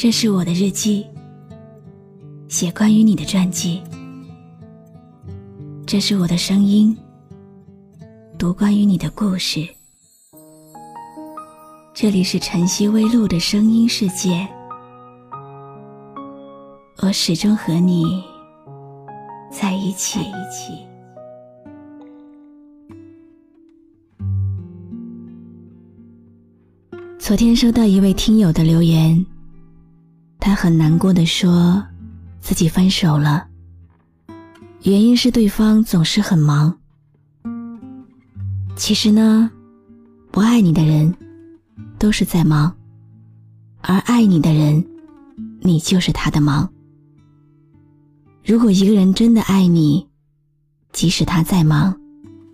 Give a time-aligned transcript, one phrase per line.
[0.00, 1.04] 这是我的日记，
[2.46, 3.82] 写关于你的传记。
[5.84, 6.96] 这是我的声音，
[8.38, 9.68] 读关于你的故事。
[11.92, 14.46] 这里是晨曦微露的声音世界，
[17.02, 18.22] 我始终和你
[19.50, 20.20] 在一起。
[27.18, 29.26] 昨天收到一位听友的留言。
[30.48, 31.84] 他很难过的说，
[32.40, 33.46] 自己分手了。
[34.84, 36.74] 原因是对方总是很忙。
[38.74, 39.50] 其实呢，
[40.30, 41.14] 不爱你的人，
[41.98, 42.72] 都是在忙；
[43.82, 44.82] 而爱你的人，
[45.60, 46.66] 你就是他的忙。
[48.42, 50.08] 如果一个人真的爱你，
[50.94, 51.94] 即使他再忙，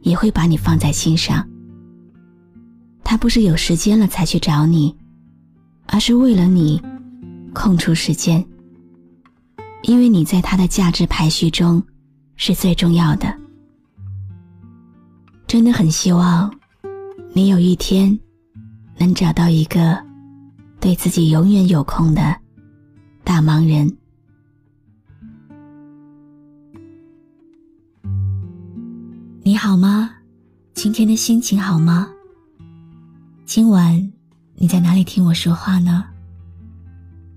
[0.00, 1.48] 也会把你放在心上。
[3.04, 4.92] 他不是有时间了才去找你，
[5.86, 6.82] 而是为了你。
[7.56, 8.46] 空出时间，
[9.84, 11.82] 因为你在他的价值排序中
[12.36, 13.34] 是最重要的。
[15.46, 16.54] 真的很希望
[17.32, 18.16] 你有一天
[18.98, 19.98] 能找到一个
[20.78, 22.36] 对自己永远有空的
[23.24, 23.90] 大忙人。
[29.42, 30.10] 你好吗？
[30.74, 32.06] 今天的心情好吗？
[33.46, 34.12] 今晚
[34.56, 36.04] 你在哪里听我说话呢？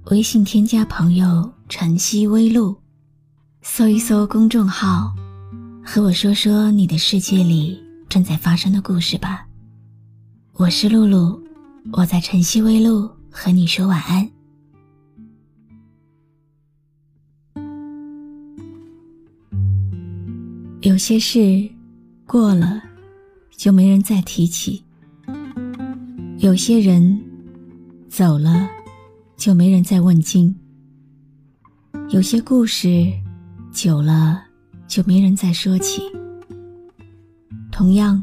[0.05, 2.75] 微信添加朋友“晨曦微露”，
[3.61, 5.13] 搜一搜公众号，
[5.85, 9.45] 和我说说你的世界里正在发生的故事吧。
[10.53, 11.39] 我是露露，
[11.91, 14.27] 我在晨曦微露和你说晚安。
[20.81, 21.69] 有些事
[22.25, 22.81] 过了，
[23.55, 24.81] 就没人再提起；
[26.39, 27.21] 有些人
[28.09, 28.67] 走了。
[29.39, 30.53] 就没人再问津。
[32.09, 33.09] 有些故事，
[33.71, 34.43] 久了
[34.85, 36.01] 就没人再说起。
[37.71, 38.21] 同样，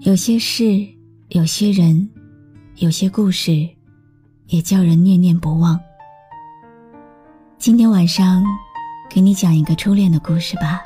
[0.00, 0.84] 有些事，
[1.28, 2.10] 有些人，
[2.78, 3.68] 有些故事，
[4.48, 5.78] 也叫人念念不忘。
[7.56, 8.42] 今天晚上，
[9.08, 10.82] 给你讲一个初恋的故事吧。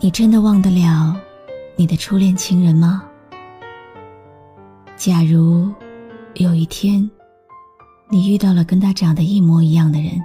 [0.00, 1.16] 你真的忘得了？
[1.78, 3.04] 你的初恋情人吗？
[4.96, 5.72] 假如
[6.34, 7.08] 有一天，
[8.10, 10.20] 你遇到了跟他长得一模一样的人，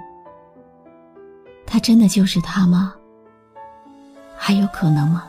[1.64, 2.92] 他真的就是他吗？
[4.36, 5.28] 还有可能吗？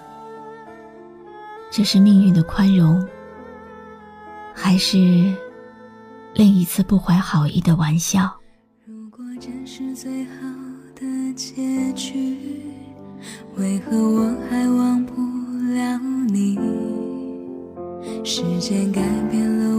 [1.69, 3.07] 这是命运的宽容，
[4.51, 4.97] 还是
[6.33, 8.35] 另一次不怀好意的玩笑？
[8.83, 10.31] 如果这是最好
[10.95, 12.63] 的结局，
[13.57, 15.13] 为何我还忘不？
[15.65, 15.99] 了
[16.35, 16.57] 你，
[18.25, 19.01] 时间改
[19.31, 19.74] 变了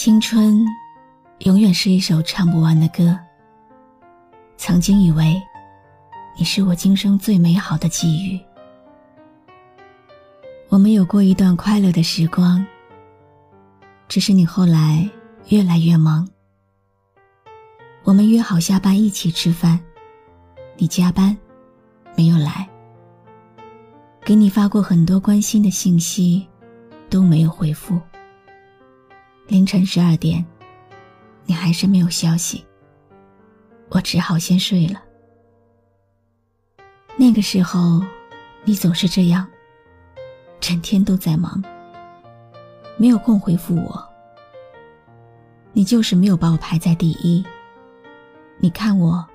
[0.00, 0.64] 青春，
[1.38, 3.18] 永远是一首唱不完的歌。
[4.56, 5.36] 曾经以为，
[6.38, 8.38] 你是我今生最美好的际遇。
[10.68, 12.64] 我们有过一段快乐的时光，
[14.06, 15.10] 只是你后来
[15.48, 16.28] 越来越忙。
[18.04, 19.80] 我们约好下班一起吃饭，
[20.76, 21.36] 你加班，
[22.16, 22.68] 没有来。
[24.24, 26.46] 给你发过很多关心的信息，
[27.10, 28.00] 都没有回复。
[29.48, 30.44] 凌晨十二点，
[31.46, 32.62] 你还是没有消息，
[33.88, 35.02] 我只好先睡了。
[37.16, 38.04] 那个时候，
[38.64, 39.48] 你总是这样，
[40.60, 41.64] 整天都在忙，
[42.98, 44.06] 没有空回复我。
[45.72, 47.42] 你就是没有把我排在第一。
[48.58, 49.26] 你看我，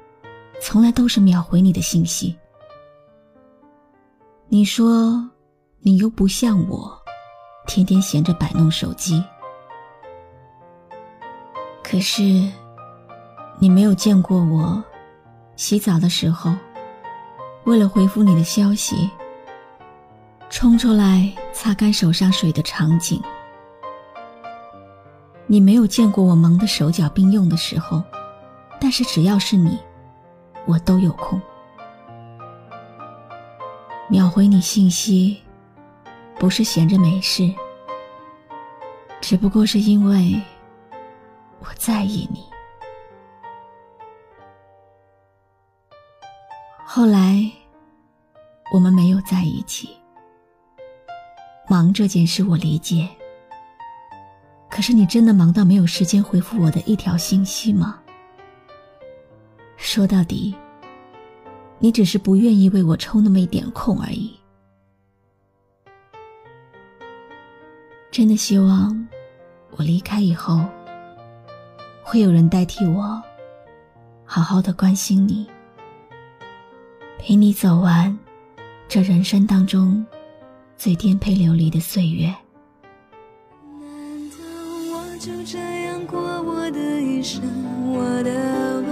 [0.62, 2.38] 从来都是秒回你的信息。
[4.48, 5.28] 你说，
[5.80, 6.96] 你又不像我，
[7.66, 9.24] 天天闲着摆弄手机。
[11.94, 12.24] 可是，
[13.60, 14.84] 你没有见过我
[15.56, 16.52] 洗澡的时候，
[17.66, 19.12] 为了回复你的消息，
[20.50, 23.22] 冲出来擦干手上水的场景。
[25.46, 28.02] 你没有见过我忙得手脚并用的时候，
[28.82, 29.78] 但是只要是你，
[30.66, 31.40] 我都有空。
[34.10, 35.38] 秒回你信息，
[36.40, 37.54] 不是闲着没事，
[39.22, 40.42] 只不过是因为。
[41.64, 42.44] 我在意你。
[46.86, 47.50] 后来，
[48.74, 49.90] 我们没有在一起。
[51.70, 53.08] 忙这件事我理解，
[54.70, 58.00] 可是你真的忙到没有时间回复我的一条信息吗？
[59.78, 60.54] 说到底，
[61.80, 64.38] 你只是不愿意为我抽那么一点空而已。
[68.12, 69.08] 真的希望
[69.72, 70.64] 我离开以后，
[72.14, 73.20] 会有人代替我，
[74.24, 75.48] 好好的关心你，
[77.18, 78.16] 陪你走完
[78.88, 80.06] 这人生当中。
[80.78, 82.28] 最颠沛流离的岁月。
[83.80, 84.36] 难道
[84.92, 87.42] 我就这样过我的一生？
[87.92, 88.30] 我的
[88.76, 88.86] 吻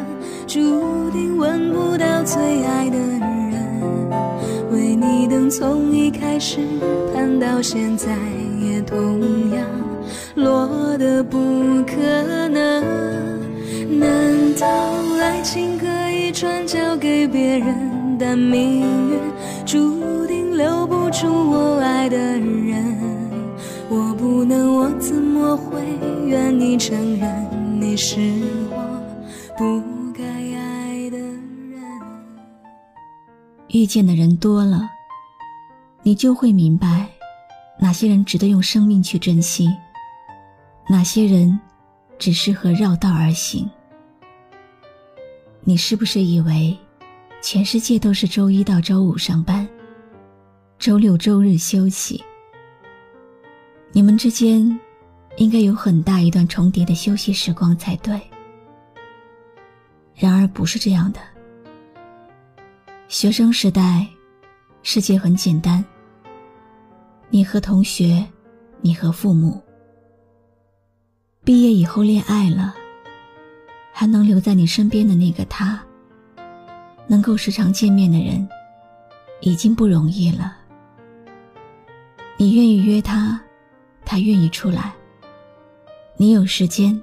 [0.48, 4.10] 注定吻不到最爱的人。
[4.72, 6.58] 为你等从一开始
[7.14, 8.18] 盼到现在，
[8.60, 9.68] 也同样
[10.36, 11.38] 落得不
[11.84, 11.96] 可
[12.50, 12.82] 能。
[14.00, 14.68] 难道
[15.20, 18.18] 爱情可以转交给别人？
[18.20, 19.20] 但命运
[19.66, 22.98] 注定留不住我爱的人，
[23.90, 25.82] 我不能，我怎么会
[26.28, 28.20] 愿意承认你是
[28.70, 29.02] 我
[29.58, 29.82] 不
[30.14, 31.82] 该爱的人？
[33.70, 34.88] 遇见的人多了，
[36.04, 37.08] 你就会明白，
[37.80, 39.68] 哪些人值得用生命去珍惜，
[40.90, 41.60] 哪些人
[42.18, 43.70] 只适合绕道而行。
[45.64, 46.78] 你是不是以为？
[47.42, 49.68] 全世界都是周一到周五上班，
[50.78, 52.24] 周六周日休息。
[53.92, 54.80] 你们之间
[55.38, 58.20] 应该有很大一段重叠的休息时光才对。
[60.14, 61.20] 然而不是这样的。
[63.08, 64.06] 学生时代，
[64.84, 65.84] 世界很简单。
[67.30, 68.24] 你和同学，
[68.82, 69.60] 你和父母。
[71.44, 72.76] 毕业以后恋爱了，
[73.92, 75.82] 还能留在你身边的那个他。
[77.08, 78.48] 能够时常见面的人，
[79.42, 80.56] 已经不容易了。
[82.38, 83.42] 你愿意约他，
[84.06, 84.94] 他愿意出来。
[86.16, 87.02] 你有时间，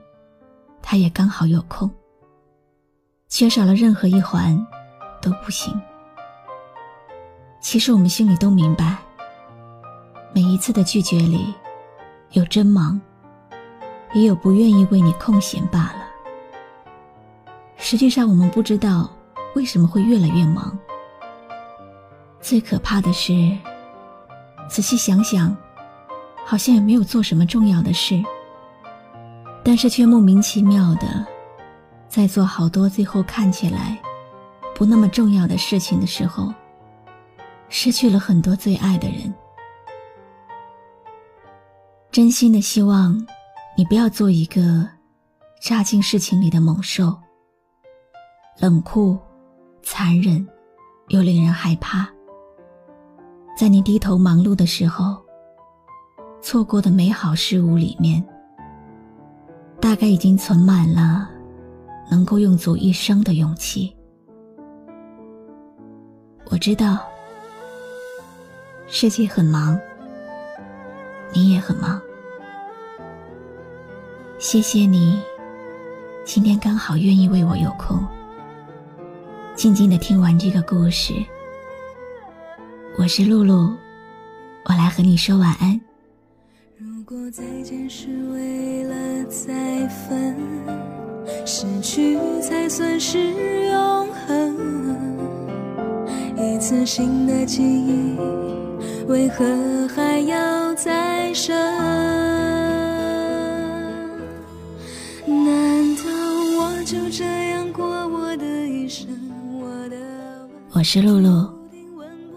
[0.80, 1.90] 他也刚好有空。
[3.28, 4.56] 缺少了任何一环，
[5.20, 5.78] 都不行。
[7.60, 8.96] 其实我们心里都明白，
[10.32, 11.52] 每一次的拒绝里，
[12.30, 12.98] 有真忙，
[14.12, 16.08] 也有不愿意为你空闲罢了。
[17.76, 19.10] 实际上，我们不知道。
[19.54, 20.78] 为什么会越来越忙？
[22.38, 23.32] 最可怕的是，
[24.68, 25.56] 仔细想想，
[26.44, 28.22] 好像也没有做什么重要的事，
[29.64, 31.26] 但是却莫名其妙的
[32.08, 33.98] 在做好多最后看起来
[34.76, 36.52] 不那么重要的事情的时候，
[37.68, 39.34] 失去了很多最爱的人。
[42.12, 43.26] 真心的希望
[43.78, 44.88] 你不要做一个
[45.62, 47.16] 扎进事情里的猛兽，
[48.58, 49.16] 冷酷。
[49.84, 50.44] 残忍，
[51.10, 52.08] 又令人害怕。
[53.56, 55.16] 在你低头忙碌的时候，
[56.42, 58.22] 错过的美好事物里面，
[59.80, 61.30] 大概已经存满了
[62.10, 63.96] 能够用足一生的勇气。
[66.50, 66.98] 我知道，
[68.88, 69.80] 世界很忙，
[71.32, 72.02] 你也很忙。
[74.38, 75.20] 谢谢你，
[76.24, 78.06] 今天刚好愿意为我有空。
[79.56, 81.12] 静静的听完这个故事，
[82.96, 83.74] 我是露露，
[84.64, 85.80] 我来和你说晚安。
[86.76, 90.36] 如果再见是为了再分，
[91.44, 93.18] 失去才算是
[93.66, 95.18] 永恒。
[96.36, 98.16] 一次新的记忆，
[99.08, 99.44] 为何
[99.88, 101.56] 还要再生？
[107.08, 109.08] 我就这样过我的一生？
[110.72, 111.48] 我是露露，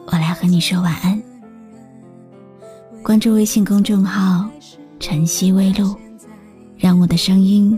[0.06, 1.22] 我来和你说晚安。
[3.04, 4.50] 关注微信公众号
[4.98, 5.94] “晨曦微露”，
[6.80, 7.78] 让我的声音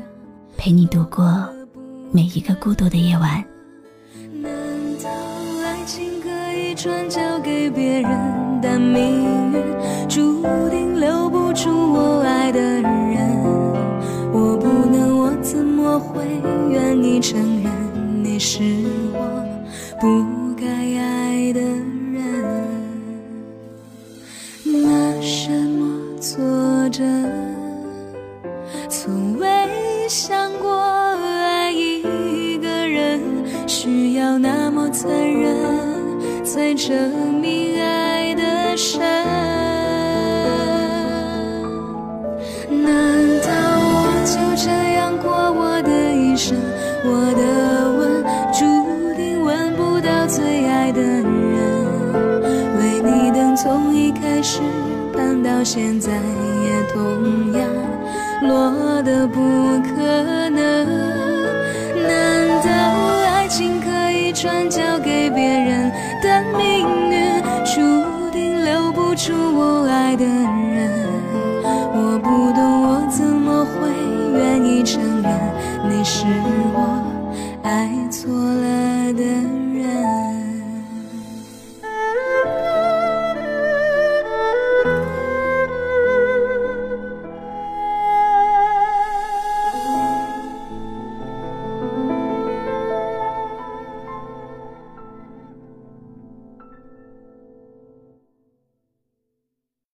[0.56, 1.44] 陪你度过
[2.12, 3.44] 每一个孤独的夜晚。
[4.32, 4.54] 难
[5.04, 5.10] 道
[5.64, 8.60] 爱情可以转交给别人？
[8.62, 9.64] 但命运
[10.08, 13.13] 注定留不住我爱的人。
[15.94, 16.26] 我，会
[16.72, 18.64] 愿意承认你是
[19.14, 19.46] 我
[20.02, 20.43] 不？
[55.64, 57.66] 现在，也同样
[58.42, 59.40] 落得不
[59.82, 60.86] 可能。
[62.06, 62.70] 难道
[63.32, 65.42] 爱情可以转交给别？
[65.42, 65.90] 人。